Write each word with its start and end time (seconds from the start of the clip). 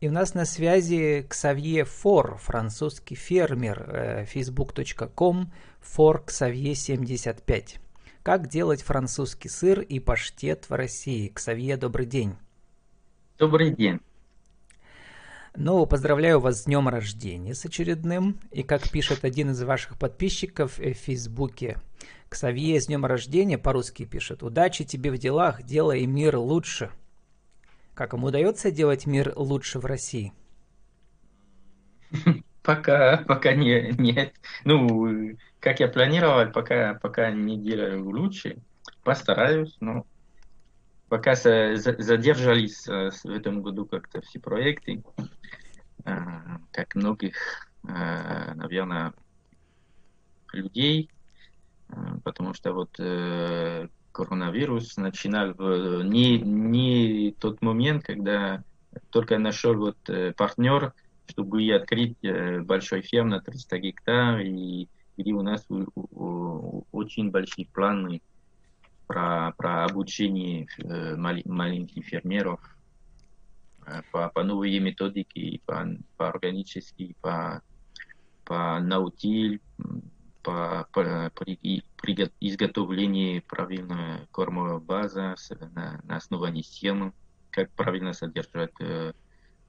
И 0.00 0.08
у 0.08 0.12
нас 0.12 0.32
на 0.32 0.46
связи 0.46 1.26
Ксавье 1.28 1.84
Фор, 1.84 2.38
французский 2.38 3.14
фермер, 3.14 3.84
э, 3.86 4.24
facebook.com, 4.24 5.52
for 5.82 6.24
Ксавье 6.24 6.74
75. 6.74 7.78
Как 8.22 8.48
делать 8.48 8.82
французский 8.82 9.50
сыр 9.50 9.80
и 9.80 10.00
паштет 10.00 10.70
в 10.70 10.72
России? 10.72 11.28
Ксавье, 11.28 11.76
добрый 11.76 12.06
день. 12.06 12.34
Добрый 13.38 13.74
день. 13.74 14.00
Ну, 15.54 15.84
поздравляю 15.84 16.40
вас 16.40 16.62
с 16.62 16.64
днем 16.64 16.88
рождения 16.88 17.54
с 17.54 17.66
очередным. 17.66 18.40
И 18.52 18.62
как 18.62 18.88
пишет 18.90 19.26
один 19.26 19.50
из 19.50 19.62
ваших 19.62 19.98
подписчиков 19.98 20.78
в 20.78 20.94
Фейсбуке, 20.94 21.76
Ксавье 22.30 22.80
с 22.80 22.86
днем 22.86 23.04
рождения 23.04 23.58
по-русски 23.58 24.06
пишет. 24.06 24.42
Удачи 24.42 24.84
тебе 24.84 25.10
в 25.10 25.18
делах, 25.18 25.62
делай 25.62 26.06
мир 26.06 26.38
лучше. 26.38 26.90
Как 28.00 28.14
ему 28.14 28.28
удается 28.28 28.70
делать 28.70 29.04
мир 29.04 29.34
лучше 29.36 29.78
в 29.78 29.84
России? 29.84 30.32
Пока, 32.62 33.18
пока 33.28 33.52
не, 33.52 33.92
нет. 33.98 34.32
Ну, 34.64 35.36
как 35.60 35.80
я 35.80 35.88
планировал, 35.88 36.50
пока, 36.50 36.94
пока 36.94 37.30
не 37.30 37.58
делаю 37.58 38.08
лучше. 38.08 38.56
Постараюсь, 39.04 39.76
но 39.80 40.06
пока 41.10 41.34
задержались 41.34 42.88
э, 42.88 43.10
в 43.10 43.30
этом 43.30 43.60
году 43.60 43.84
как-то 43.84 44.22
все 44.22 44.40
проекты, 44.40 45.02
э, 46.06 46.16
как 46.72 46.94
многих, 46.94 47.36
э, 47.86 48.54
наверное, 48.54 49.12
людей, 50.54 51.10
потому 52.24 52.54
что 52.54 52.72
вот 52.72 52.98
коронавирус 54.12 54.96
начинал 54.96 55.54
в 55.54 56.02
не, 56.02 56.38
не 56.38 57.34
тот 57.38 57.62
момент, 57.62 58.04
когда 58.04 58.62
только 59.10 59.38
нашел 59.38 59.74
вот 59.74 59.98
партнер, 60.36 60.92
чтобы 61.26 61.72
открыть 61.72 62.18
большой 62.64 63.02
ферм 63.02 63.28
на 63.28 63.40
300 63.40 63.78
гектар, 63.78 64.40
и 64.40 64.88
где 65.16 65.32
у 65.32 65.42
нас 65.42 65.66
очень 66.92 67.30
большие 67.30 67.66
планы 67.66 68.20
про, 69.10 69.52
про 69.56 69.86
обучение 69.86 70.68
э, 70.78 71.16
маленьких 71.16 72.04
фермеров, 72.04 72.60
э, 73.84 74.02
по, 74.12 74.28
по 74.28 74.44
новые 74.44 74.78
методики, 74.78 75.60
по, 75.66 75.84
по 76.16 76.28
органически, 76.28 77.16
по, 77.20 77.60
по 78.44 78.78
наутиль, 78.78 79.60
по, 80.42 80.86
по 80.92 81.30
при, 81.34 81.82
при 82.00 82.30
изготовлении 82.40 83.40
правильной 83.40 84.26
кормовой 84.32 84.80
базы 84.80 85.34
на, 85.74 86.00
на 86.04 86.16
основании 86.16 86.62
схемы, 86.62 87.12
как 87.50 87.70
правильно 87.72 88.12
содержать 88.12 88.72
э, 88.80 89.12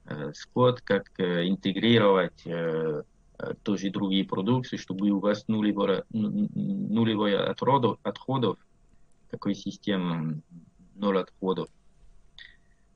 э, 0.06 0.32
скот, 0.34 0.80
как 0.80 1.10
э, 1.18 1.48
интегрировать 1.48 2.46
э, 2.46 3.02
э 3.38 3.54
тоже 3.62 3.90
другие 3.90 4.24
продукты, 4.24 4.76
чтобы 4.76 5.10
у 5.10 5.18
вас 5.18 5.48
нулевая, 5.48 6.04
нулевая 6.10 7.50
отходов, 7.50 7.98
отходов 8.02 8.58
такой 9.30 9.54
системы 9.54 10.42
ноль 10.94 11.18
отходов, 11.18 11.68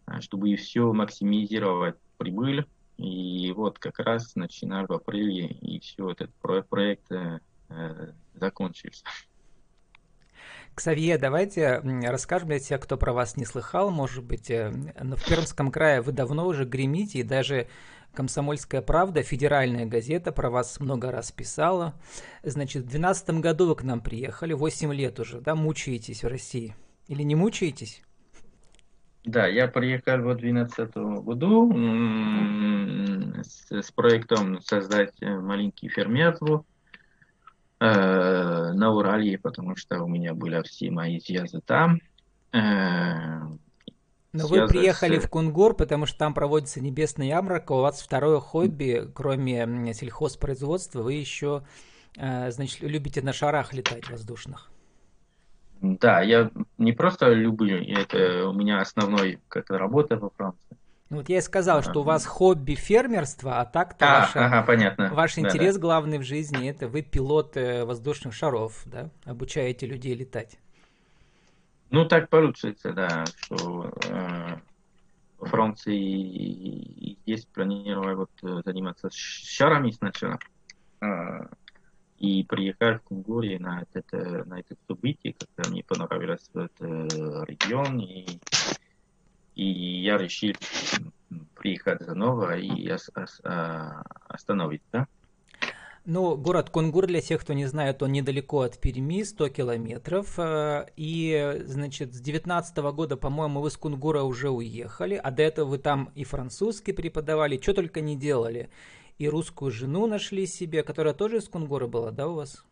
а, 0.04 0.20
чтобы 0.20 0.54
все 0.56 0.92
максимизировать 0.92 1.96
прибыль. 2.18 2.66
И 2.98 3.52
вот 3.52 3.78
как 3.78 3.98
раз 3.98 4.36
начиная 4.36 4.86
в 4.86 4.92
апреле, 4.92 5.48
и 5.48 5.80
все, 5.80 6.10
этот 6.10 6.30
проект 6.70 7.10
э, 7.68 8.12
закончился. 8.34 9.04
Ксавье, 10.76 11.16
давайте 11.16 11.80
расскажем 12.04 12.48
для 12.48 12.58
тех, 12.58 12.80
кто 12.80 12.98
про 12.98 13.14
вас 13.14 13.38
не 13.38 13.46
слыхал, 13.46 13.90
может 13.90 14.22
быть, 14.22 14.50
э, 14.50 14.70
но 15.02 15.16
в 15.16 15.24
Пермском 15.24 15.70
крае 15.70 16.02
вы 16.02 16.12
давно 16.12 16.46
уже 16.46 16.64
гремите, 16.64 17.20
и 17.20 17.22
даже 17.22 17.66
«Комсомольская 18.12 18.82
правда», 18.82 19.22
федеральная 19.22 19.86
газета, 19.86 20.32
про 20.32 20.50
вас 20.50 20.78
много 20.78 21.10
раз 21.10 21.32
писала. 21.32 21.94
Значит, 22.42 22.82
в 22.82 22.90
2012 22.90 23.40
году 23.40 23.68
вы 23.68 23.76
к 23.76 23.84
нам 23.84 24.02
приехали, 24.02 24.52
8 24.52 24.92
лет 24.92 25.18
уже, 25.18 25.40
да, 25.40 25.54
мучаетесь 25.54 26.22
в 26.22 26.28
России? 26.28 26.76
Или 27.08 27.22
не 27.22 27.34
мучаетесь? 27.34 28.02
Да, 29.24 29.46
я 29.46 29.68
приехал 29.68 30.18
в 30.18 30.36
2012 30.36 30.94
году 31.24 31.72
с, 33.42 33.70
с 33.70 33.90
проектом 33.92 34.60
создать 34.60 35.14
маленький 35.20 35.88
фермерство 35.88 36.64
э, 37.80 38.72
на 38.72 38.90
Урале, 38.92 39.38
потому 39.38 39.76
что 39.76 40.02
у 40.02 40.08
меня 40.08 40.34
были 40.34 40.62
все 40.62 40.90
мои 40.90 41.20
связи 41.20 41.60
там. 41.64 42.00
Э, 42.52 43.40
но 44.32 44.46
вы 44.48 44.66
приехали 44.66 45.18
в 45.18 45.30
Кунгур, 45.30 45.74
потому 45.74 46.06
что 46.06 46.18
там 46.18 46.34
проводится 46.34 46.80
небесная 46.80 47.28
ярмарка, 47.28 47.72
у 47.72 47.80
вас 47.80 48.02
второе 48.02 48.38
хобби, 48.38 49.08
кроме 49.14 49.94
сельхозпроизводства, 49.94 51.02
вы 51.02 51.14
еще, 51.14 51.64
э, 52.16 52.50
значит, 52.50 52.82
любите 52.82 53.22
на 53.22 53.32
шарах 53.32 53.72
летать 53.72 54.08
воздушных. 54.10 54.70
Да, 55.80 56.22
я 56.22 56.50
не 56.78 56.92
просто 56.92 57.32
люблю, 57.32 57.78
это 57.78 58.48
у 58.48 58.52
меня 58.52 58.80
основной 58.80 59.38
как 59.48 59.70
работа 59.70 60.16
во 60.16 60.30
Франции. 60.30 60.65
Ну 61.08 61.18
вот 61.18 61.28
я 61.28 61.38
и 61.38 61.40
сказал, 61.40 61.82
что 61.82 62.00
у 62.00 62.02
вас 62.02 62.26
хобби 62.26 62.74
фермерство, 62.74 63.60
а 63.60 63.64
так-то 63.64 64.06
а, 64.06 64.20
ваша, 64.20 64.46
ага, 64.46 64.62
понятно. 64.62 65.14
ваш 65.14 65.38
интерес 65.38 65.74
да, 65.74 65.80
да. 65.80 65.80
главный 65.80 66.18
в 66.18 66.24
жизни 66.24 66.68
это 66.68 66.88
вы 66.88 67.02
пилот 67.02 67.56
э, 67.56 67.84
воздушных 67.84 68.34
шаров, 68.34 68.82
да, 68.86 69.10
обучаете 69.24 69.86
людей 69.86 70.14
летать. 70.14 70.58
Ну, 71.90 72.06
так 72.06 72.28
получится, 72.28 72.92
да, 72.92 73.24
что 73.36 73.92
э, 74.08 74.56
во 75.38 75.46
Франции 75.46 77.16
здесь 77.22 77.44
планировали 77.46 78.14
вот 78.14 78.30
э, 78.42 78.62
заниматься 78.64 79.08
шарами 79.12 79.92
сначала. 79.92 80.40
Э, 81.00 81.46
и 82.18 82.42
приехать 82.44 83.02
в 83.02 83.04
Кунгуре 83.04 83.58
на 83.60 83.84
это, 83.92 84.42
на 84.46 84.58
это 84.58 84.74
событие, 84.88 85.34
когда 85.34 85.70
мне 85.70 85.84
понравилось 85.84 86.50
этот 86.54 86.72
регион, 87.46 88.00
и, 88.00 88.40
и 89.56 90.02
я 90.02 90.18
решил 90.18 90.52
приехать 91.56 92.02
заново 92.02 92.56
и 92.56 92.88
остановить, 94.28 94.82
да. 94.92 95.06
Ну, 96.08 96.36
город 96.36 96.70
Кунгур, 96.70 97.08
для 97.08 97.20
тех, 97.20 97.40
кто 97.40 97.52
не 97.52 97.66
знает, 97.66 98.00
он 98.00 98.12
недалеко 98.12 98.60
от 98.60 98.78
Перми, 98.80 99.24
100 99.24 99.48
километров. 99.48 100.38
Э, 100.38 100.86
и, 100.96 101.62
значит, 101.64 102.14
с 102.14 102.20
19 102.20 102.76
года, 102.94 103.16
по-моему, 103.16 103.60
вы 103.60 103.72
с 103.72 103.76
Кунгура 103.76 104.22
уже 104.22 104.48
уехали, 104.48 105.20
а 105.20 105.32
до 105.32 105.42
этого 105.42 105.70
вы 105.70 105.78
там 105.78 106.12
и 106.14 106.22
французский 106.22 106.92
преподавали, 106.92 107.60
что 107.60 107.74
только 107.74 108.00
не 108.00 108.14
делали. 108.14 108.70
И 109.18 109.28
русскую 109.28 109.72
жену 109.72 110.06
нашли 110.06 110.46
себе, 110.46 110.84
которая 110.84 111.12
тоже 111.12 111.38
из 111.38 111.48
Кунгура 111.48 111.88
была, 111.88 112.12
да, 112.12 112.28
у 112.28 112.34
вас? 112.34 112.64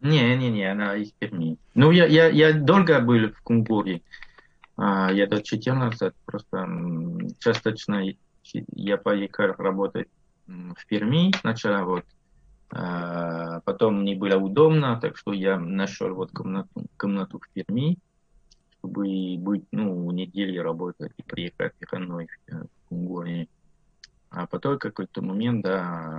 Не-не-не, 0.00 0.72
она 0.72 0.96
из 0.96 1.12
Перми. 1.12 1.58
Ну, 1.74 1.92
я, 1.92 2.06
я, 2.06 2.26
я 2.26 2.52
долго 2.52 2.98
был 2.98 3.30
в 3.30 3.42
Кунгуре. 3.42 4.02
А, 4.76 5.10
я 5.10 5.26
до 5.26 5.42
14, 5.42 6.14
просто 6.24 6.68
частично 7.38 8.02
я 8.42 8.96
поехал 8.98 9.54
работать 9.58 10.08
в 10.46 10.86
Перми 10.86 11.32
сначала, 11.40 11.84
вот, 11.84 12.04
а, 12.70 13.60
потом 13.60 14.02
мне 14.02 14.14
было 14.14 14.36
удобно, 14.36 15.00
так 15.00 15.16
что 15.16 15.32
я 15.32 15.58
нашел 15.58 16.14
вот 16.14 16.30
комнату, 16.30 16.86
комнату 16.96 17.40
в 17.40 17.48
Перми, 17.52 17.98
чтобы 18.78 19.36
быть, 19.38 19.64
ну, 19.72 20.10
неделю 20.10 20.62
работать 20.62 21.12
и 21.16 21.22
приехать 21.22 21.72
выходной 21.80 22.28
в 22.48 22.88
Кунгуре. 22.88 23.48
А 24.30 24.46
потом 24.46 24.78
какой-то 24.78 25.22
момент, 25.22 25.64
да, 25.64 26.18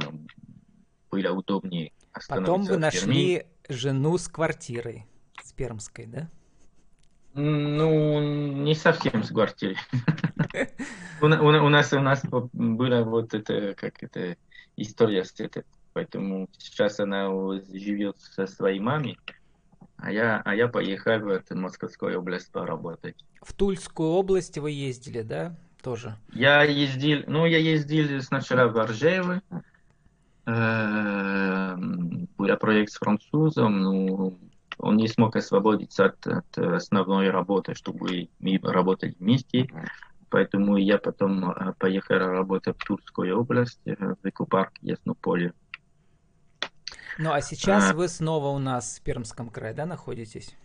было 1.12 1.32
удобнее 1.32 1.92
остановиться 2.12 2.52
Потом 2.52 2.64
вы 2.64 2.78
нашли 2.78 3.46
жену 3.70 4.18
с 4.18 4.28
квартирой, 4.28 5.06
с 5.44 5.54
Пермской, 5.54 6.08
да? 6.08 6.30
Ну, 7.38 8.20
не 8.64 8.76
совсем 8.76 9.24
с 9.24 9.30
квартирой. 9.30 9.78
У 11.22 11.28
нас 11.28 11.94
у 11.94 12.00
нас 12.00 12.24
была 12.54 13.04
вот 13.04 13.34
это, 13.34 13.74
как 13.76 14.04
это, 14.04 14.36
история 14.76 15.24
с 15.24 15.40
этой 15.40 15.64
Поэтому 15.98 16.48
сейчас 16.60 17.00
она 17.00 17.28
живет 17.74 18.20
со 18.20 18.46
своей 18.46 18.80
мамой, 18.80 19.18
а 19.98 20.12
я, 20.12 20.44
а 20.46 20.54
я 20.54 20.68
поехал 20.68 21.18
в 21.22 21.30
эту 21.30 21.58
Московскую 21.58 22.20
область 22.20 22.52
поработать. 22.52 23.16
В 23.42 23.52
Тульскую 23.54 24.10
область 24.10 24.60
вы 24.60 24.70
ездили, 24.70 25.24
да, 25.24 25.56
тоже? 25.82 26.16
Я 26.34 26.62
ездил, 26.62 27.24
ну, 27.26 27.48
я 27.48 27.58
ездил 27.58 28.22
сначала 28.22 28.68
в 28.70 28.78
Оржево, 28.78 29.42
э, 30.46 31.76
был 31.78 32.58
проект 32.58 32.92
с 32.92 32.98
французом, 32.98 33.82
но 33.82 34.34
он 34.78 34.98
не 34.98 35.08
смог 35.08 35.36
освободиться 35.36 36.06
от, 36.06 36.28
от 36.28 36.58
основной 36.58 37.30
работы, 37.30 37.74
чтобы 37.74 38.30
мы 38.40 38.60
работали 38.62 39.16
вместе. 39.20 39.68
Поэтому 40.30 40.78
я 40.78 40.98
потом 40.98 41.52
э, 41.52 41.74
поехал 41.80 42.18
работать 42.18 42.76
в 42.78 42.86
Тульскую 42.86 43.40
область, 43.40 43.80
э, 43.86 43.96
в 43.96 44.28
экопарк 44.28 44.74
Яснополе. 44.82 45.54
Ну 47.18 47.32
а 47.32 47.42
сейчас 47.42 47.92
а... 47.92 47.94
вы 47.94 48.10
снова 48.10 48.48
у 48.48 48.60
нас 48.60 49.00
в 49.00 49.04
Пермском 49.04 49.50
крае, 49.50 49.74
да, 49.74 49.86
находитесь? 49.86 50.56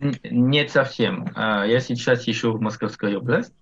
Нет, 0.00 0.70
совсем. 0.70 1.28
А, 1.34 1.64
я 1.64 1.80
сейчас 1.80 2.26
еще 2.26 2.52
в 2.52 2.60
Московской 2.60 3.16
области. 3.16 3.54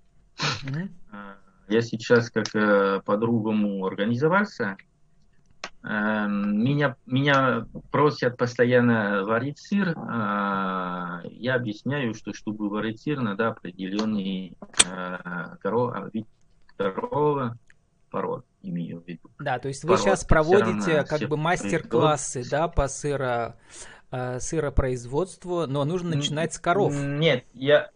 я 1.69 1.81
сейчас 1.83 2.31
как 2.31 2.55
э, 2.55 3.03
по-другому 3.05 3.85
организовался. 3.87 4.77
Э, 5.85 6.27
меня, 6.29 6.97
меня 7.05 7.67
просят 7.91 8.39
постоянно 8.39 9.25
варить 9.25 9.59
сыр. 9.59 9.91
Э, 9.91 11.21
я 11.31 11.55
объясняю, 11.57 12.15
что 12.15 12.33
чтобы 12.33 12.71
варить 12.71 13.03
сыр, 13.03 13.21
надо 13.21 13.49
определенный 13.49 14.57
э, 14.87 15.57
коров, 15.61 15.95
вид 16.13 16.27
коровы, 16.79 17.59
пород, 18.11 18.47
имею 18.63 19.03
в 19.03 19.07
виду. 19.07 19.31
Да, 19.39 19.59
то 19.59 19.69
есть 19.69 19.85
вы 19.85 19.99
сейчас 19.99 20.25
проводите 20.25 21.05
как 21.05 21.29
бы 21.29 21.37
мастер-классы, 21.37 22.49
да, 22.49 22.69
по 22.69 22.89
сыро, 22.89 23.57
э, 24.11 24.41
сыропроизводству, 24.41 25.67
но 25.67 25.85
нужно 25.85 26.17
начинать 26.17 26.55
с 26.55 26.59
коров. 26.59 26.95
Нет, 26.95 27.45
я... 27.53 27.91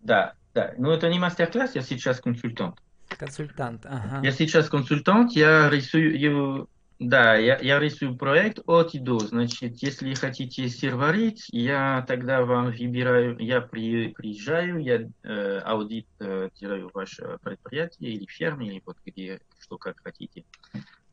Да, 0.00 0.34
да, 0.54 0.74
но 0.76 0.92
это 0.92 1.08
не 1.08 1.20
мастер-класс, 1.20 1.76
я 1.76 1.82
сейчас 1.82 2.20
консультант. 2.20 2.80
Консультант, 3.08 3.86
ага. 3.86 4.20
Я 4.22 4.32
сейчас 4.32 4.68
консультант, 4.68 5.32
я 5.32 5.70
рисую, 5.70 6.68
да, 6.98 7.36
я, 7.36 7.58
я 7.58 7.78
рисую 7.78 8.16
проект 8.16 8.60
от 8.66 8.94
и 8.94 8.98
до. 8.98 9.18
Значит, 9.18 9.82
если 9.82 10.14
хотите 10.14 10.68
сыр 10.68 10.96
варить, 10.96 11.44
я 11.50 12.04
тогда 12.08 12.42
вам 12.44 12.72
выбираю, 12.72 13.38
я 13.38 13.60
при, 13.60 14.08
приезжаю, 14.08 14.78
я 14.78 15.06
э, 15.22 15.58
аудит 15.58 16.06
э, 16.20 16.48
делаю 16.58 16.90
ваше 16.94 17.38
предприятие 17.42 18.12
или 18.12 18.24
ферме, 18.26 18.68
или 18.68 18.82
вот 18.86 18.96
где, 19.04 19.40
что 19.58 19.76
как 19.76 19.96
хотите. 20.02 20.44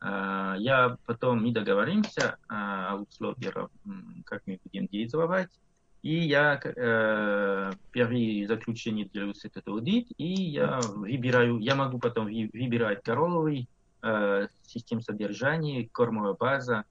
Э, 0.00 0.54
я 0.58 0.96
потом 1.04 1.42
мы 1.42 1.52
договоримся 1.52 2.38
э, 2.48 2.54
о 2.54 2.96
условиях, 2.96 3.70
как 4.24 4.42
мы 4.46 4.58
будем 4.64 4.86
действовать. 4.86 5.50
И 6.04 6.16
я 6.18 6.60
э, 6.62 7.72
первые 7.90 8.46
заключения 8.46 9.06
делаю 9.06 9.34
с 9.34 9.46
этот 9.46 9.66
аудит, 9.68 10.08
и 10.18 10.34
я 10.34 10.78
выбираю, 10.82 11.58
я 11.60 11.74
могу 11.74 11.98
потом 11.98 12.26
выбирать 12.26 13.02
коровый, 13.02 13.70
э, 14.02 14.48
систем 14.66 15.00
содержания, 15.00 15.88
кормовая 15.90 16.34
база, 16.34 16.84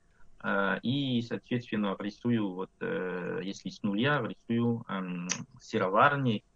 э, 0.44 0.80
и, 0.82 1.22
соответственно, 1.22 1.96
рисую, 2.00 2.54
вот, 2.56 2.72
э, 2.80 3.42
если 3.44 3.70
с 3.70 3.84
нуля, 3.84 4.20
рисую 4.28 4.84
э, 4.90 5.28
сыроварни, 5.62 6.38
э, 6.38 6.53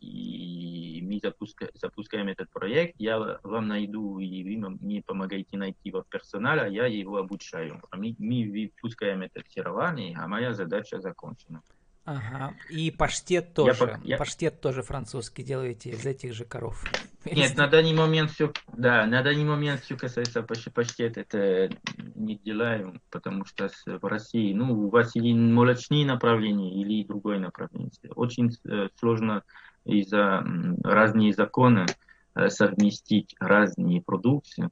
и 0.00 1.00
мы 1.02 1.20
запуска, 1.22 1.70
запускаем 1.74 2.28
этот 2.28 2.50
проект, 2.50 2.94
я 2.98 3.38
вам 3.42 3.68
найду, 3.68 4.18
и 4.18 4.44
вы 4.44 4.70
мне 4.80 5.02
помогаете 5.02 5.56
найти 5.56 5.90
вот 5.90 6.08
персонала, 6.08 6.68
я 6.68 6.86
его 6.86 7.16
обучаю. 7.16 7.80
А 7.90 7.96
мы, 7.96 8.14
мы 8.18 8.50
выпускаем 8.50 9.22
этот 9.22 9.50
сыроварни, 9.50 10.14
а 10.18 10.28
моя 10.28 10.52
задача 10.52 11.00
закончена. 11.00 11.62
Ага. 12.04 12.54
И 12.68 12.90
паштет 12.90 13.54
тоже. 13.54 14.00
Я, 14.02 14.14
я... 14.14 14.16
Паштет 14.16 14.60
тоже 14.60 14.82
французский 14.82 15.44
делаете 15.44 15.90
из 15.90 16.04
этих 16.04 16.32
же 16.32 16.44
коров. 16.44 16.84
Нет, 17.24 17.56
на 17.56 17.68
данный 17.68 17.94
момент 17.94 18.32
все, 18.32 18.52
да, 18.76 19.06
на 19.06 19.22
данный 19.22 19.44
момент 19.44 19.82
все 19.82 19.96
касается 19.96 20.42
паштет, 20.42 21.16
это 21.16 21.70
не 22.16 22.36
делаем, 22.36 23.00
потому 23.10 23.44
что 23.44 23.70
в 23.86 24.04
России, 24.04 24.52
ну, 24.52 24.86
у 24.86 24.88
вас 24.88 25.14
или 25.14 25.32
молочные 25.32 26.04
направления, 26.04 26.80
или 26.80 27.04
другое 27.04 27.38
направление. 27.38 27.92
Очень 28.16 28.50
э, 28.64 28.88
сложно 28.98 29.44
из-за 29.84 30.44
разные 30.82 31.32
законы 31.32 31.86
э, 32.34 32.48
совместить 32.48 33.36
разные 33.38 34.02
продукции. 34.02 34.68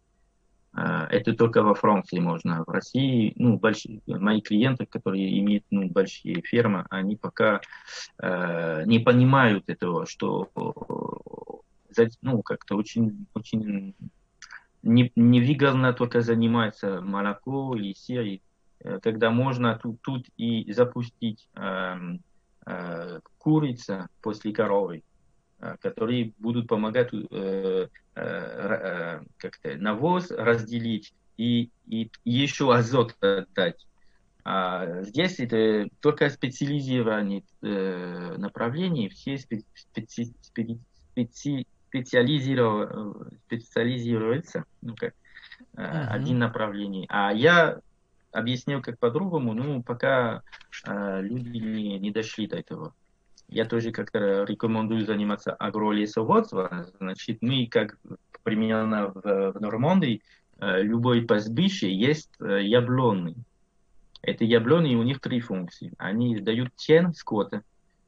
Э, 0.76 1.06
это 1.10 1.34
только 1.34 1.62
во 1.62 1.74
Франции 1.74 2.18
можно. 2.18 2.64
В 2.66 2.70
России, 2.70 3.32
ну, 3.36 3.58
большие, 3.58 4.00
мои 4.06 4.40
клиенты, 4.40 4.86
которые 4.86 5.38
имеют 5.40 5.64
ну, 5.70 5.88
большие 5.88 6.42
фермы, 6.42 6.86
они 6.90 7.16
пока 7.16 7.60
э, 8.18 8.84
не 8.86 8.98
понимают 8.98 9.64
этого, 9.68 10.06
что 10.06 10.48
ну, 12.22 12.42
как-то 12.42 12.76
очень, 12.76 13.26
очень 13.34 13.94
не, 14.82 15.12
невыгодно 15.16 15.92
только 15.92 16.20
заниматься 16.20 17.00
молоко 17.00 17.74
или 17.76 17.92
сыр, 17.94 18.40
э, 18.80 19.00
когда 19.00 19.30
можно 19.30 19.78
тут, 19.78 20.00
тут 20.02 20.26
и 20.36 20.72
запустить 20.72 21.48
э, 21.54 21.96
э, 22.66 23.20
курица 23.38 24.08
после 24.22 24.52
коровы, 24.52 25.02
которые 25.80 26.32
будут 26.38 26.68
помогать 26.68 27.10
э, 27.12 27.88
как-то 29.36 29.76
навоз 29.76 30.30
разделить 30.30 31.12
и, 31.36 31.70
и 31.86 32.10
еще 32.24 32.74
азот 32.74 33.14
дать. 33.20 33.86
А 34.44 35.02
здесь 35.02 35.38
это 35.38 35.88
только 36.00 36.30
специализированные 36.30 37.44
э, 37.62 38.36
направления, 38.38 39.10
все 39.10 39.36
специ, 39.38 40.32
специ, 40.42 40.78
специ, 41.12 41.66
специализируются, 41.88 44.64
ну 44.80 44.96
как, 44.96 45.12
uh-huh. 45.74 46.06
один 46.08 46.38
направление. 46.38 47.04
А 47.10 47.32
я 47.32 47.80
объяснил 48.32 48.80
как 48.80 48.98
по-другому, 48.98 49.52
ну 49.54 49.82
пока 49.82 50.42
э, 50.86 51.20
люди 51.22 51.58
не, 51.58 51.98
не 51.98 52.10
дошли 52.10 52.46
до 52.46 52.56
этого 52.56 52.94
я 53.50 53.64
тоже 53.64 53.90
как-то 53.90 54.44
рекомендую 54.44 55.04
заниматься 55.04 55.52
агролесоводством. 55.52 56.86
Значит, 56.98 57.38
мы 57.40 57.66
как 57.66 57.98
примерно 58.42 59.08
в, 59.08 59.52
в 59.52 59.60
Нормандии, 59.60 60.22
э, 60.60 60.82
любой 60.82 61.22
пастбище 61.22 61.92
есть 61.92 62.30
э, 62.40 62.62
яблоны. 62.62 63.34
Это 64.22 64.44
яблоны, 64.44 64.96
у 64.96 65.02
них 65.02 65.20
три 65.20 65.40
функции. 65.40 65.92
Они 65.98 66.38
дают 66.38 66.74
тень 66.76 67.12
скота, 67.14 67.62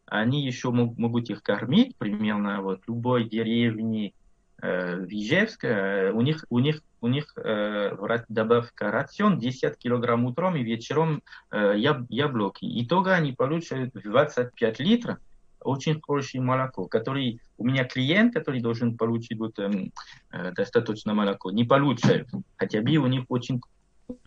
они 0.07 0.45
еще 0.45 0.71
мог, 0.71 0.97
могут 0.99 1.31
их 1.31 1.43
кормить, 1.43 1.97
примерно 1.97 2.63
вот 2.63 2.83
любой 2.87 3.29
деревни 3.29 4.15
э, 4.61 4.97
в 4.97 5.09
Ижевске, 5.09 5.69
э, 5.69 6.13
у 6.13 6.21
них, 6.21 6.45
у 6.51 6.59
них, 6.59 6.83
у 7.01 7.09
них 7.09 7.33
э, 7.37 7.97
добавка 8.29 8.91
рацион 8.91 9.39
10 9.39 9.77
килограмм 9.79 10.25
утром 10.27 10.57
и 10.57 10.63
вечером 10.63 11.23
э, 11.51 11.75
яб, 11.77 12.07
яблоки. 12.11 12.65
Итога 12.85 13.15
они 13.15 13.33
получают 13.33 13.95
25 13.95 14.81
литров 14.81 15.19
очень 15.65 16.01
хорошее 16.01 16.43
молоко, 16.43 16.87
который 16.87 17.41
у 17.59 17.65
меня 17.65 17.85
клиент, 17.85 18.35
который 18.35 18.61
должен 18.61 18.97
получить 18.97 19.39
вот, 19.39 19.59
эм, 19.59 19.93
э, 20.33 20.53
достаточно 20.53 21.15
молоко, 21.15 21.51
не 21.51 21.65
получает. 21.65 22.29
Хотя 22.57 22.81
бы 22.81 22.97
у 22.97 23.07
них 23.07 23.25
очень 23.29 23.61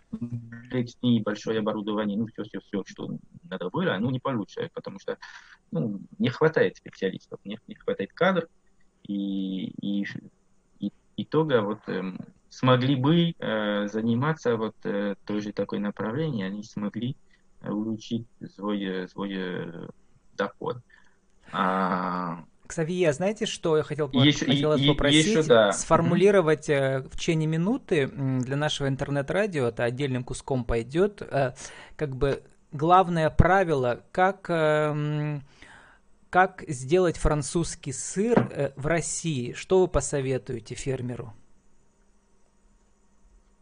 комплексное 0.10 1.22
большое 1.22 1.60
оборудование, 1.60 2.18
ну, 2.18 2.28
все, 2.28 2.44
все, 2.44 2.60
все, 2.60 2.84
что 2.86 3.18
надо 3.44 3.70
было, 3.70 3.98
ну, 4.00 4.10
не 4.10 4.20
получает, 4.20 4.72
потому 4.74 5.00
что 5.00 5.18
ну, 5.72 6.00
не 6.20 6.30
хватает 6.30 6.78
специалистов, 6.78 7.40
не, 7.44 7.60
не 7.68 7.76
хватает 7.76 8.14
кадров, 8.14 8.50
и, 9.08 9.68
и, 9.82 10.06
и 10.80 10.92
итога 11.18 11.62
вот 11.62 11.80
эм, 11.88 12.18
смогли 12.50 12.96
бы 12.96 13.34
э, 13.38 13.88
заниматься 13.88 14.56
вот 14.56 14.76
э, 14.84 15.16
тоже 15.26 15.52
такое 15.52 15.80
направление, 15.80 16.48
они 16.48 16.64
смогли 16.64 17.16
э, 17.62 17.70
улучшить 17.70 18.26
свой, 18.56 18.84
э, 18.84 19.08
свой 19.08 19.34
э, 19.34 19.88
доход. 20.38 20.78
А... 20.78 20.95
Ксавье, 22.68 23.14
знаете, 23.14 23.46
что 23.46 23.78
я 23.78 23.84
хотел 23.84 24.10
еще, 24.12 24.46
хотел 24.46 24.70
вас 24.70 24.82
попросить? 24.82 25.28
Еще, 25.28 25.44
да. 25.44 25.72
Сформулировать 25.72 26.70
mm-hmm. 26.70 27.10
в 27.10 27.18
течение 27.18 27.48
минуты 27.48 28.08
для 28.08 28.56
нашего 28.56 28.88
интернет-радио, 28.88 29.68
это 29.68 29.84
отдельным 29.84 30.24
куском 30.24 30.64
пойдет, 30.64 31.22
э, 31.22 31.54
как 31.96 32.16
бы 32.16 32.42
главное 32.72 33.30
правило, 33.30 34.02
как, 34.12 34.50
эм, 34.50 35.44
как 36.30 36.64
сделать 36.68 37.18
французский 37.18 37.94
сыр 37.94 38.50
э, 38.52 38.72
в 38.76 38.88
России. 38.88 39.54
Что 39.54 39.82
вы 39.82 39.88
посоветуете 39.88 40.74
фермеру? 40.74 41.34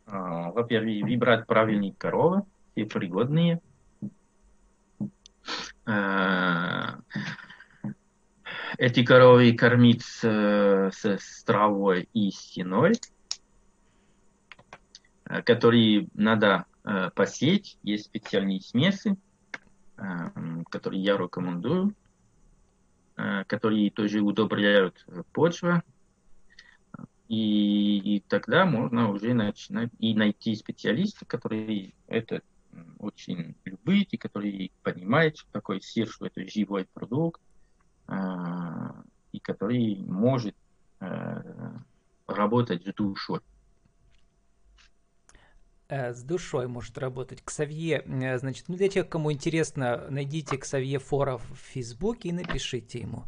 А, 0.05 0.51
во-первых, 0.51 1.03
выбрать 1.03 1.45
правильные 1.45 1.93
коровы, 1.93 2.43
и 2.75 2.85
пригодные 2.85 3.61
эти 8.83 9.01
коровы 9.01 9.53
кормить 9.53 10.03
с, 10.03 10.25
с 10.91 11.43
травой 11.45 12.09
и 12.13 12.31
стеной, 12.31 12.91
э, 15.23 15.41
которые 15.41 16.09
надо 16.13 16.65
э, 16.83 17.09
посеять. 17.15 17.77
Есть 17.83 18.05
специальные 18.05 18.59
смеси, 18.59 19.15
э, 19.95 20.03
которые 20.69 21.01
я 21.01 21.15
рекомендую, 21.15 21.95
которые 23.47 23.89
тоже 23.91 24.19
удобряют 24.19 25.05
почву. 25.31 25.81
И, 27.29 28.17
и 28.17 28.19
тогда 28.27 28.65
можно 28.65 29.11
уже 29.11 29.33
начинать 29.33 29.91
и 29.99 30.13
найти 30.13 30.55
специалиста, 30.55 31.25
который 31.25 31.95
это 32.07 32.41
очень 32.99 33.55
любит 33.63 34.09
и 34.11 34.17
который 34.17 34.73
понимает, 34.81 35.37
что 35.37 35.49
такое 35.53 35.79
сыр, 35.79 36.09
что 36.09 36.25
это 36.25 36.45
живой 36.49 36.85
продукт, 36.91 37.39
который 39.43 39.97
может 40.07 40.55
э, 40.99 41.41
работать 42.27 42.87
с 42.87 42.93
душой. 42.93 43.41
Э, 45.89 46.13
с 46.13 46.23
душой 46.23 46.67
может 46.67 46.97
работать. 46.97 47.43
Ксавье, 47.43 48.03
э, 48.05 48.39
значит, 48.39 48.65
ну 48.67 48.75
для 48.75 48.89
тех, 48.89 49.07
кому 49.07 49.31
интересно, 49.31 50.07
найдите 50.09 50.57
Ксавье 50.57 50.97
Фора 50.97 51.37
в 51.37 51.55
Фейсбуке 51.55 52.29
и 52.29 52.33
напишите 52.33 52.99
ему. 52.99 53.25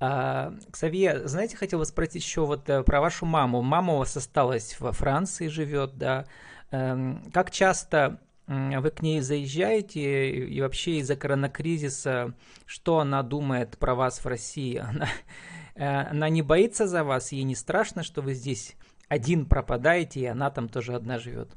А, 0.00 0.54
Ксавье, 0.70 1.26
знаете, 1.26 1.56
хотел 1.56 1.80
вас 1.80 1.88
спросить 1.88 2.22
еще 2.22 2.46
вот 2.46 2.64
про 2.64 3.00
вашу 3.00 3.26
маму. 3.26 3.62
Мама 3.62 3.94
у 3.94 3.98
вас 3.98 4.16
осталась 4.16 4.78
во 4.78 4.92
Франции, 4.92 5.48
живет, 5.48 5.98
да. 5.98 6.26
Эм, 6.70 7.24
как 7.32 7.50
часто 7.50 8.20
вы 8.48 8.90
к 8.90 9.02
ней 9.02 9.20
заезжаете 9.20 10.30
и 10.30 10.60
вообще 10.62 10.98
из-за 10.98 11.16
коронакризиса, 11.16 12.34
что 12.64 12.98
она 12.98 13.22
думает 13.22 13.76
про 13.76 13.94
вас 13.94 14.24
в 14.24 14.26
России? 14.26 14.76
Она, 14.76 15.06
э, 15.74 15.84
она 15.84 16.30
не 16.30 16.40
боится 16.40 16.86
за 16.86 17.04
вас, 17.04 17.32
ей 17.32 17.42
не 17.42 17.54
страшно, 17.54 18.02
что 18.02 18.22
вы 18.22 18.32
здесь 18.32 18.74
один 19.08 19.44
пропадаете, 19.44 20.20
и 20.20 20.26
она 20.26 20.50
там 20.50 20.70
тоже 20.70 20.94
одна 20.94 21.18
живет? 21.18 21.50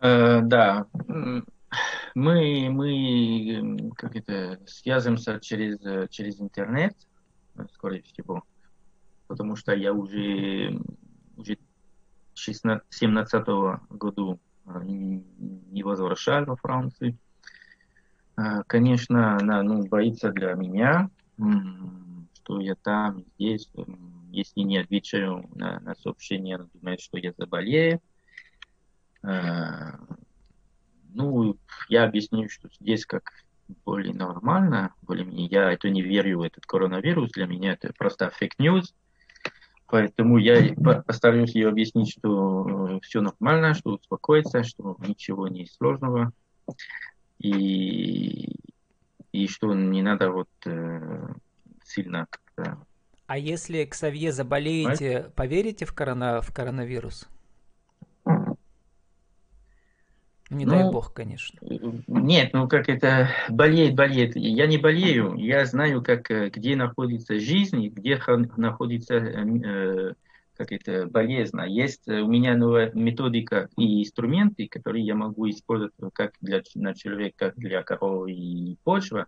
Э, 0.00 0.42
да, 0.42 0.86
мы, 2.14 2.68
мы 2.70 3.92
как 3.96 4.14
это, 4.14 4.60
связываемся 4.66 5.40
через, 5.40 6.10
через 6.10 6.38
интернет, 6.38 6.94
скорее 7.72 8.02
всего, 8.02 8.44
потому 9.26 9.56
что 9.56 9.72
я 9.72 9.94
уже, 9.94 10.78
уже 11.38 11.56
17 12.34 13.46
году 13.88 14.38
не 14.66 15.82
возвращал 15.82 16.44
во 16.44 16.56
Францию. 16.56 17.16
Э, 18.36 18.62
конечно, 18.66 19.36
она 19.36 19.62
ну, 19.62 19.86
боится 19.86 20.30
для 20.30 20.54
меня, 20.54 21.10
что 22.34 22.60
я 22.60 22.74
там, 22.76 23.24
здесь, 23.34 23.68
если 24.30 24.60
не 24.60 24.78
отвечаю 24.78 25.48
на, 25.54 25.80
на 25.80 25.94
сообщение, 25.96 26.56
она 26.56 26.68
думает, 26.74 27.00
что 27.00 27.18
я 27.18 27.32
заболею. 27.36 28.00
Э, 29.22 29.92
ну, 31.12 31.56
я 31.88 32.04
объясню, 32.04 32.48
что 32.48 32.68
здесь 32.80 33.06
как 33.06 33.32
более 33.84 34.14
нормально, 34.14 34.94
более-менее. 35.02 35.48
Я 35.50 35.72
это 35.72 35.90
не 35.90 36.02
верю 36.02 36.40
в 36.40 36.42
этот 36.42 36.66
коронавирус, 36.66 37.32
для 37.32 37.46
меня 37.46 37.72
это 37.72 37.92
просто 37.96 38.30
fake 38.30 38.58
news. 38.58 38.94
Поэтому 39.88 40.38
я 40.38 40.74
постараюсь 41.06 41.54
ее 41.54 41.68
объяснить, 41.68 42.10
что 42.10 42.88
э, 42.96 43.00
все 43.02 43.20
нормально, 43.20 43.74
что 43.74 43.90
успокоиться, 43.94 44.64
что 44.64 44.96
ничего 45.06 45.46
не 45.48 45.66
сложного. 45.66 46.32
И, 47.38 48.56
и 49.32 49.46
что 49.46 49.74
не 49.74 50.02
надо 50.02 50.30
вот 50.30 50.48
э, 50.64 51.28
сильно. 51.84 52.26
А 53.26 53.38
если, 53.38 53.84
Ксавье, 53.84 54.32
заболеете, 54.32 55.18
а? 55.18 55.30
поверите 55.30 55.84
в, 55.84 55.92
корона, 55.92 56.40
в 56.40 56.52
коронавирус? 56.52 57.28
Не 60.56 60.64
ну, 60.64 60.70
дай 60.70 60.90
бог, 60.90 61.12
конечно. 61.12 61.58
Нет, 62.06 62.50
ну 62.54 62.66
как 62.66 62.88
это 62.88 63.28
болеет, 63.50 63.94
болеет. 63.94 64.36
Я 64.36 64.66
не 64.66 64.78
болею, 64.78 65.34
я 65.36 65.66
знаю, 65.66 66.02
как, 66.02 66.30
э, 66.30 66.48
где 66.48 66.76
находится 66.76 67.38
жизнь, 67.38 67.88
где 67.88 68.18
находится 68.56 69.14
э, 69.16 70.14
как 70.56 70.72
это, 70.72 71.06
болезнь. 71.06 71.58
Есть 71.68 72.08
у 72.08 72.26
меня 72.26 72.56
новая 72.56 72.90
методика 72.94 73.68
и 73.76 74.02
инструменты, 74.02 74.66
которые 74.66 75.04
я 75.04 75.14
могу 75.14 75.48
использовать 75.50 75.92
как 76.14 76.32
для 76.40 76.62
на 76.74 76.94
человека, 76.94 77.34
как 77.36 77.56
для 77.56 77.82
коровы 77.82 78.32
и 78.32 78.78
почвы. 78.82 79.26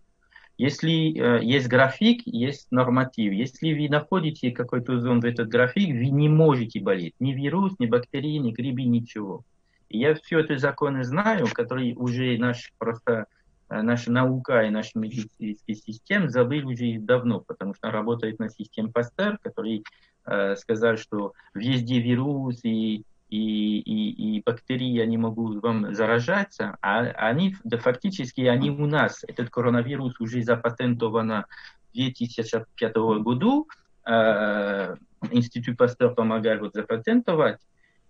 Если 0.56 1.14
э, 1.14 1.44
есть 1.44 1.68
график, 1.68 2.22
есть 2.24 2.68
норматив. 2.70 3.34
Если 3.34 3.74
вы 3.74 3.90
находите 3.90 4.50
какой-то 4.50 4.98
зон 4.98 5.20
в 5.20 5.26
этот 5.26 5.48
график, 5.48 5.88
вы 5.88 6.08
не 6.08 6.30
можете 6.30 6.80
болеть. 6.80 7.14
Ни 7.20 7.32
вирус, 7.32 7.74
ни 7.78 7.86
бактерии, 7.86 8.38
ни 8.38 8.50
грибы, 8.50 8.84
ничего. 8.84 9.44
Я 9.90 10.14
все 10.14 10.40
эти 10.40 10.56
законы 10.56 11.02
знаю, 11.04 11.46
которые 11.52 11.94
уже 11.96 12.36
наш 12.38 12.72
просто 12.78 13.26
э, 13.70 13.80
наша 13.80 14.12
наука 14.12 14.62
и 14.62 14.70
наша 14.70 14.98
медицинская 14.98 15.74
система 15.74 16.28
забыли 16.28 16.64
уже 16.64 16.98
давно, 16.98 17.40
потому 17.40 17.74
что 17.74 17.90
работает 17.90 18.38
на 18.38 18.50
системе 18.50 18.90
Пастер, 18.90 19.38
который 19.38 19.84
э, 20.26 20.56
сказал, 20.56 20.98
что 20.98 21.32
везде 21.54 22.00
вирус 22.00 22.60
и, 22.64 23.04
и, 23.30 23.78
и, 23.80 24.36
и 24.38 24.42
бактерии, 24.44 25.00
они 25.00 25.16
могут 25.16 25.62
вам 25.62 25.94
заражаться, 25.94 26.76
а 26.82 27.00
они, 27.00 27.56
да, 27.64 27.78
фактически, 27.78 28.42
они 28.42 28.70
у 28.70 28.86
нас, 28.86 29.24
этот 29.26 29.48
коронавирус 29.48 30.20
уже 30.20 30.42
запатентован 30.42 31.44
в 31.90 31.94
2005 31.94 32.94
году, 33.22 33.68
э, 34.06 34.96
Институт 35.30 35.78
Пастер 35.78 36.10
помогает 36.10 36.60
вот 36.60 36.74
запатентовать, 36.74 37.60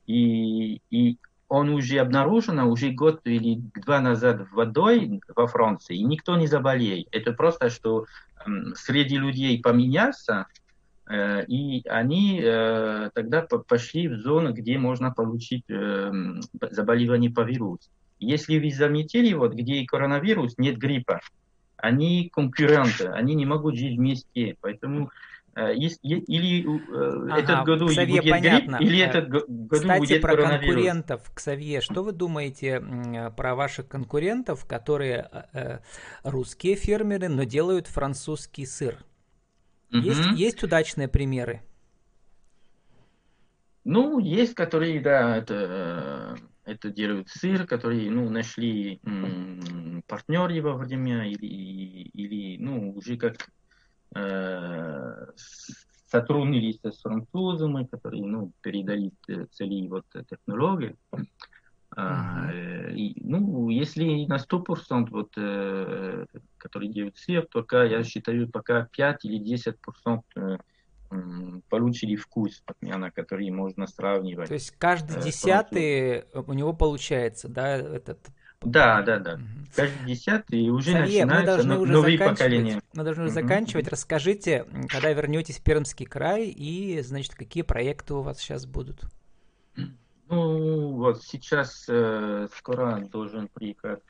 и, 0.07 0.81
и 0.91 1.19
он 1.49 1.71
уже 1.71 1.99
обнаружен 1.99 2.59
уже 2.61 2.91
год 2.91 3.21
или 3.25 3.61
два 3.75 4.01
назад 4.01 4.47
водой 4.53 5.21
во 5.35 5.47
Франции, 5.47 5.97
и 5.97 6.05
никто 6.05 6.37
не 6.37 6.47
заболеет. 6.47 7.09
Это 7.11 7.33
просто, 7.33 7.71
что 7.71 8.07
среди 8.75 9.17
людей 9.17 9.61
поменялся, 9.61 10.47
э, 11.09 11.45
и 11.47 11.87
они 11.89 12.41
э, 12.43 13.11
тогда 13.15 13.43
пошли 13.43 14.09
в 14.09 14.17
зону, 14.21 14.53
где 14.53 14.79
можно 14.79 15.11
получить 15.11 15.65
э, 15.69 16.13
заболевание 16.71 17.31
по 17.31 17.43
вирусу. 17.43 17.91
Если 18.21 18.59
вы 18.59 18.71
заметили, 18.71 19.33
вот, 19.33 19.55
где 19.55 19.85
коронавирус, 19.87 20.59
нет 20.59 20.77
гриппа, 20.77 21.21
они 21.77 22.29
конкуренты, 22.31 23.07
они 23.07 23.35
не 23.35 23.47
могут 23.47 23.77
жить 23.77 23.97
вместе, 23.97 24.57
поэтому 24.61 25.11
есть, 25.67 25.99
или 26.03 26.63
э, 26.63 27.31
ага, 27.31 27.39
этот 27.41 27.65
году 27.65 27.89
Ксавье, 27.89 28.21
будет 28.21 28.31
понятно. 28.31 28.77
грипп, 28.77 28.91
или 28.91 29.01
этот 29.01 29.29
году 29.29 29.69
Кстати, 29.71 29.99
будет 29.99 30.23
про 30.23 30.37
конкурентов, 30.37 31.33
Ксавье, 31.35 31.81
что 31.81 32.03
вы 32.03 32.13
думаете 32.13 32.83
про 33.37 33.55
ваших 33.55 33.89
конкурентов, 33.89 34.65
которые 34.67 35.29
э, 35.53 35.79
русские 36.23 36.77
фермеры, 36.77 37.29
но 37.29 37.45
делают 37.45 37.87
французский 37.87 38.67
сыр? 38.67 39.05
Угу. 39.91 40.01
Есть, 40.01 40.27
есть 40.39 40.63
удачные 40.63 41.09
примеры? 41.09 41.63
Ну, 43.85 44.19
есть, 44.19 44.55
которые, 44.55 45.01
да, 45.01 45.37
это, 45.39 46.37
это 46.65 46.91
делают 46.91 47.29
сыр, 47.31 47.67
которые, 47.67 48.11
ну, 48.11 48.29
нашли 48.29 49.01
м, 49.05 50.03
партнеры 50.07 50.61
во 50.61 50.75
время, 50.75 51.27
или, 51.31 51.47
или, 52.13 52.63
ну, 52.63 52.93
уже 52.93 53.17
как 53.17 53.49
Э, 54.15 55.27
сотруднились 56.07 56.79
с 56.83 57.03
французами, 57.03 57.85
которые 57.85 58.25
ну, 58.25 58.53
передали 58.63 59.13
цели 59.53 59.87
вот 59.89 60.07
технологии. 60.29 60.97
Uh-huh. 61.97 62.95
И, 62.95 63.21
ну, 63.25 63.71
если 63.71 64.25
на 64.27 64.37
100%, 64.37 65.09
вот, 65.11 65.33
э, 65.37 66.27
который 66.57 66.89
делают 66.89 67.17
сыр, 67.17 67.47
только 67.51 67.85
я 67.85 68.05
считаю, 68.05 68.49
пока 68.49 68.89
5 68.93 69.25
или 69.25 69.39
10% 69.39 70.23
э, 70.37 70.59
получили 71.69 72.17
вкус, 72.17 72.63
на 72.81 73.11
который 73.11 73.51
можно 73.51 73.87
сравнивать. 73.87 74.49
То 74.49 74.55
есть 74.55 74.71
каждый 74.79 75.23
десятый 75.23 76.25
у 76.35 76.53
него 76.53 76.73
получается, 76.73 77.49
да, 77.49 77.77
этот 77.77 78.31
да, 78.63 79.03
да, 79.03 79.19
да. 79.19 79.39
Каждый 79.75 80.07
десятый 80.07 80.69
уже 80.71 80.93
Савье, 80.93 81.25
начинаются 81.25 81.69
мы 81.69 81.79
уже 81.79 81.93
новые 81.93 82.19
поколения. 82.19 82.83
Мы 82.95 83.05
должны 83.05 83.25
уже 83.25 83.33
заканчивать. 83.33 83.89
Расскажите, 83.89 84.65
когда 84.89 85.13
вернетесь 85.13 85.59
в 85.59 85.63
Пермский 85.63 86.07
край 86.07 86.47
и, 86.47 87.01
значит, 87.03 87.35
какие 87.35 87.63
проекты 87.63 88.15
у 88.15 88.23
вас 88.23 88.39
сейчас 88.39 88.67
будут? 88.67 89.03
Ну, 90.31 90.95
вот 90.95 91.23
сейчас 91.23 91.87
э, 91.89 92.49
скоро 92.57 93.01
должен 93.11 93.49
приехать 93.49 94.03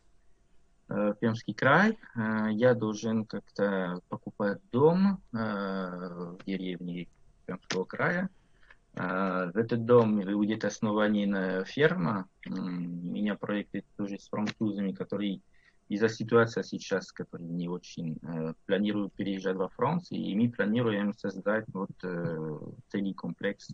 э, 0.89 1.15
Пермский 1.21 1.55
край. 1.55 1.99
Э, 2.17 2.49
я 2.51 2.75
должен 2.75 3.25
как-то 3.25 4.01
покупать 4.09 4.59
дом 4.73 5.21
э, 5.33 5.37
в 5.37 6.39
деревне 6.47 7.07
Пермского 7.47 7.85
края. 7.85 8.31
В 8.99 9.57
этот 9.57 9.85
дом 9.85 10.21
будет 10.21 10.65
основание 10.65 11.65
ферма. 11.65 12.27
У 12.47 12.51
меня 12.51 13.37
проекты 13.37 13.85
тоже 13.97 14.19
с 14.19 14.29
французами, 14.29 14.93
которые 14.93 15.41
из-за 15.89 16.09
ситуации 16.09 16.63
сейчас, 16.63 17.13
которые 17.13 17.49
не 17.49 17.69
очень 17.69 18.19
э, 18.23 18.53
планируют 18.67 19.15
переезжать 19.15 19.57
во 19.57 19.69
Францию, 19.69 20.21
и 20.21 20.35
мы 20.35 20.51
планируем 20.51 21.15
создать 21.15 21.65
вот 21.73 21.91
э, 22.03 22.59
целый 22.91 23.15
комплекс 23.15 23.69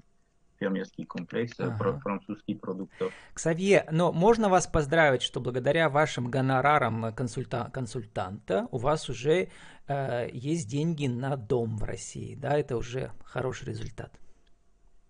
фермерский 0.58 1.04
комплекс 1.04 1.58
э, 1.58 1.64
ага. 1.64 1.98
французских 2.00 2.60
продуктов. 2.60 3.12
Ксавье, 3.34 3.86
но 3.90 4.12
можно 4.12 4.48
вас 4.48 4.66
поздравить, 4.66 5.22
что 5.22 5.40
благодаря 5.40 5.88
вашим 5.88 6.30
гонорарам 6.30 7.12
консульта 7.14 7.70
консультанта 7.72 8.68
у 8.70 8.78
вас 8.78 9.08
уже 9.08 9.48
э, 9.86 10.28
есть 10.32 10.68
деньги 10.68 11.06
на 11.06 11.36
дом 11.36 11.76
в 11.76 11.84
России, 11.84 12.34
да, 12.36 12.56
это 12.56 12.76
уже 12.76 13.10
хороший 13.24 13.66
результат. 13.66 14.12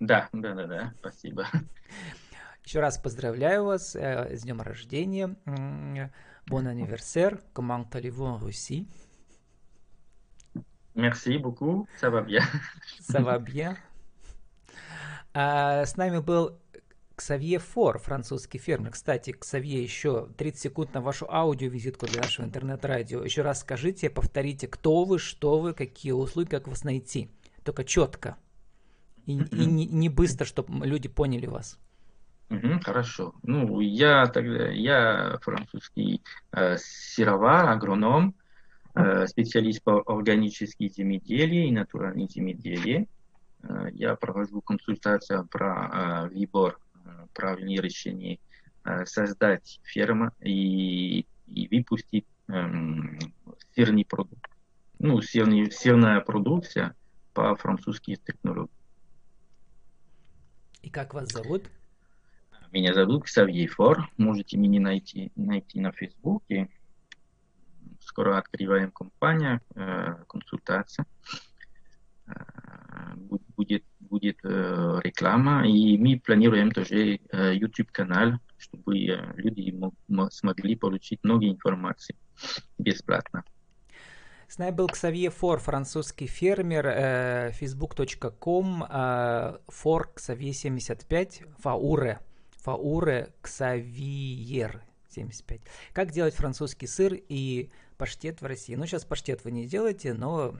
Да, 0.07 0.29
да, 0.33 0.55
да, 0.55 0.67
да, 0.67 0.95
спасибо. 1.01 1.47
Еще 2.63 2.81
раз 2.81 2.99
поздравляю 2.99 3.65
вас 3.65 3.97
э, 3.97 4.37
с 4.37 4.43
днем 4.43 4.61
рождения. 4.61 5.37
Bon 6.47 6.67
anniversaire. 6.67 7.41
Comment 7.55 7.89
allez-vous 7.91 8.27
en 8.27 8.37
Russie? 8.37 8.87
Merci 10.95 11.39
beaucoup. 11.39 11.89
Ça 11.99 12.11
va 12.11 12.21
bien. 12.21 12.43
Ça 13.01 13.21
va 13.21 13.39
bien. 13.39 13.77
А, 15.33 15.87
с 15.87 15.97
нами 15.97 16.19
был 16.21 16.59
Ксавье 17.17 17.59
Фор, 17.59 17.99
французский 17.99 18.59
фермер. 18.59 18.93
Кстати, 18.93 19.33
Ксавье, 19.33 19.83
еще 19.83 20.29
30 20.37 20.61
секунд 20.61 20.93
на 20.93 21.01
вашу 21.01 21.27
аудиовизитку 21.31 22.07
для 22.07 22.21
нашего 22.21 22.45
интернет-радио. 22.45 23.25
Еще 23.25 23.41
раз 23.41 23.61
скажите, 23.61 24.11
повторите, 24.11 24.69
кто 24.69 25.05
вы, 25.05 25.19
что 25.19 25.59
вы, 25.61 25.73
какие 25.73 26.13
услуги, 26.13 26.51
как 26.51 26.69
вас 26.69 26.85
найти. 26.85 27.31
Только 27.65 27.85
четко. 27.85 28.37
И, 29.27 29.33
и 29.33 29.67
не, 29.67 29.87
не 29.87 30.09
быстро, 30.09 30.45
чтобы 30.45 30.87
люди 30.87 31.09
поняли 31.09 31.47
вас. 31.47 31.79
Угу, 32.51 32.81
хорошо. 32.83 33.35
Ну, 33.43 33.81
я 33.81 34.27
тогда, 34.27 34.69
я 34.69 35.39
французский 35.43 36.23
э, 36.53 36.77
сыровар, 36.79 37.69
агроном, 37.69 38.35
э, 38.95 39.27
специалист 39.27 39.83
по 39.83 40.03
органической 40.07 40.89
земледелию 40.89 41.67
и 41.67 41.73
натуральной 41.73 42.29
земледелию. 42.29 43.09
Э, 43.63 43.89
я 43.93 44.15
провожу 44.15 44.61
консультацию 44.61 45.47
про 45.47 46.29
э, 46.31 46.35
выбор 46.35 46.79
э, 47.05 47.27
правильных 47.33 47.83
решений, 47.83 48.41
э, 48.85 49.07
создать 49.07 49.81
ферму 49.83 50.31
и, 50.41 51.27
и 51.47 51.69
выпустить 51.77 52.27
э, 52.49 52.53
сырный 53.75 54.05
продукт. 54.05 54.47
Ну, 54.99 55.21
сырный, 55.23 55.71
сырная 55.73 56.21
продукция 56.21 56.95
по 57.33 57.57
французским 57.57 58.17
технологиям. 58.25 58.69
И 60.85 60.91
как 60.91 61.15
вас 61.15 61.33
зовут? 61.33 61.71
Меня 62.71 62.93
зовут 62.93 63.25
Ксавье 63.25 63.67
Фор. 63.69 64.11
Можете 64.19 64.59
меня 64.59 64.81
найти, 64.81 65.33
найти 65.35 65.81
на 65.81 65.93
Фейсбуке. 65.93 66.69
Скоро 68.01 68.37
открываем 68.37 68.91
компанию, 68.91 69.63
э, 69.75 70.15
консультация. 70.29 71.07
Э, 72.27 73.15
будет, 73.57 73.83
будет 73.99 74.39
э, 74.45 75.01
реклама. 75.03 75.67
И 75.67 75.97
мы 75.97 76.21
планируем 76.21 76.71
тоже 76.71 77.19
э, 77.33 77.55
YouTube 77.55 77.91
канал, 77.91 78.35
чтобы 78.59 78.95
люди 79.37 79.75
смогли 80.33 80.77
получить 80.77 81.21
много 81.25 81.49
информации 81.49 82.15
бесплатно. 82.77 83.43
С 84.49 84.59
нами 84.59 84.71
был 84.71 84.89
Ксавье 84.89 85.31
Фор, 85.31 85.59
французский 85.59 86.27
фермер, 86.27 86.87
э, 86.87 87.53
facebook.com, 87.59 88.85
э, 88.85 89.59
for 89.69 90.07
Ксавье 90.15 90.53
75, 90.53 91.43
фауре. 91.59 92.21
Фауре 92.63 93.33
Ксавиер 93.41 94.83
75. 95.11 95.61
Как 95.93 96.13
делать 96.13 96.35
французский 96.35 96.87
сыр 96.87 97.15
и 97.15 97.71
паштет 97.97 98.41
в 98.41 98.47
России? 98.47 98.75
Ну, 98.75 98.87
сейчас 98.87 99.05
паштет 99.05 99.45
вы 99.45 99.51
не 99.51 99.67
делаете, 99.67 100.15
но 100.15 100.55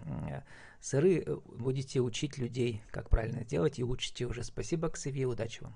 сыры 0.81 1.25
будете 1.47 2.01
учить 2.01 2.39
людей, 2.39 2.83
как 2.91 3.09
правильно 3.09 3.45
делать, 3.45 3.79
и 3.79 3.85
учите 3.85 4.27
уже. 4.27 4.45
Спасибо, 4.45 4.91
Ксавье, 4.91 5.27
удачи 5.27 5.63
вам. 5.63 5.75